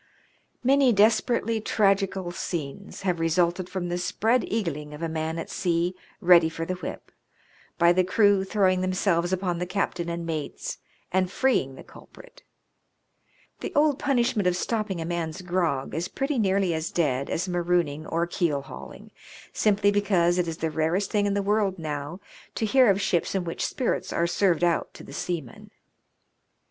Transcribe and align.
Many 0.63 0.91
desperately 0.91 1.61
tragical 1.61 2.31
scenes 2.31 3.03
have 3.03 3.19
resulted 3.19 3.69
from 3.69 3.87
the" 3.87 3.99
spread 3.99 4.41
eagling" 4.41 4.95
of 4.95 5.03
a 5.03 5.07
man 5.07 5.37
at 5.37 5.47
sea 5.47 5.93
ready 6.19 6.49
for 6.49 6.65
the 6.65 6.73
whip, 6.73 7.11
by 7.77 7.93
the 7.93 8.03
crew 8.03 8.43
throwing 8.43 8.81
themselves 8.81 9.31
upon 9.31 9.59
the 9.59 9.67
captain 9.67 10.09
and 10.09 10.25
mates, 10.25 10.79
and 11.11 11.31
freeing 11.31 11.75
the 11.75 11.83
culprit. 11.83 12.41
The 13.59 13.71
old 13.75 13.99
punishment 13.99 14.47
of 14.47 14.55
stopping 14.55 14.99
a 14.99 15.05
man's 15.05 15.43
grog 15.43 15.93
is 15.93 16.07
pretty 16.07 16.39
nearly 16.39 16.73
as 16.73 16.89
dead 16.89 17.29
as 17.29 17.47
marooning 17.47 18.07
or 18.07 18.25
keel 18.25 18.63
hauling, 18.63 19.11
simply 19.53 19.91
because 19.91 20.39
it 20.39 20.47
is 20.47 20.57
the 20.57 20.71
rarest 20.71 21.11
thing 21.11 21.27
in 21.27 21.35
the 21.35 21.43
world 21.43 21.77
now 21.77 22.19
to 22.55 22.65
hear 22.65 22.89
of 22.89 22.99
ships 22.99 23.35
in 23.35 23.43
which 23.43 23.63
spirits 23.63 24.11
are 24.11 24.25
served 24.25 24.63
out 24.63 24.95
to 24.95 25.03
the 25.03 25.13
seamen. 25.13 25.69